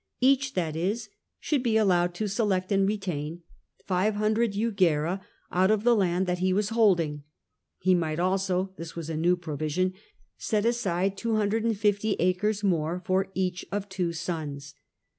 Bach, 0.19 0.39
that 0.55 0.75
is, 0.75 1.09
should 1.39 1.61
be 1.61 1.77
allowed 1.77 2.15
to 2.15 2.27
select 2.27 2.71
and 2.71 2.87
retain 2.87 3.43
SCmd 3.87 4.51
jugera 4.51 5.21
out 5.51 5.69
of 5.69 5.83
the 5.83 5.95
land 5.95 6.25
that 6.25 6.39
he 6.39 6.53
was 6.53 6.69
holding; 6.69 7.21
he 7.77 7.93
might 7.93 8.17
also 8.19 8.73
(this 8.77 8.95
was 8.95 9.11
a 9.11 9.15
new 9.15 9.35
provision) 9.37 9.93
set 10.39 10.65
aside 10.65 11.15
250 11.17 12.13
acres 12.13 12.63
more 12.63 13.03
for 13.05 13.27
each 13.35 13.63
of 13.71 13.87
two 13.89 14.11
sons. 14.11 14.73